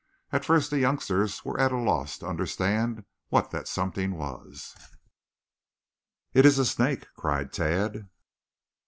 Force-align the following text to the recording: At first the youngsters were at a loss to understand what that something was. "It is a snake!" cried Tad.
At 0.31 0.43
first 0.45 0.71
the 0.71 0.79
youngsters 0.79 1.45
were 1.45 1.59
at 1.59 1.71
a 1.71 1.77
loss 1.77 2.17
to 2.17 2.25
understand 2.25 3.05
what 3.29 3.51
that 3.51 3.67
something 3.67 4.15
was. 4.17 4.75
"It 6.33 6.43
is 6.43 6.57
a 6.57 6.65
snake!" 6.65 7.05
cried 7.15 7.53
Tad. 7.53 8.09